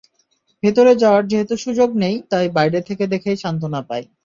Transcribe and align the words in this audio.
ভেতরে 0.63 0.91
যাওয়ার 0.95 1.23
যেহেতু 1.27 1.55
সুযোগ 1.57 1.89
নেই, 2.03 2.15
তাই 2.31 2.47
বাইরে 2.57 2.79
থেকে 2.87 3.03
দেখেই 3.13 3.37
সান্ত্বনা 3.37 3.81
পাই। 3.89 4.03